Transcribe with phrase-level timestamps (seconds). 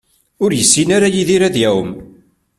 [0.43, 1.91] Ur yessin ara Yidir ad iɛumm.